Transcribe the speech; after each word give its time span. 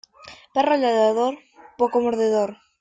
Perro 0.55 0.77
ladrador, 0.77 1.37
poco 1.77 2.01
mordedor. 2.01 2.57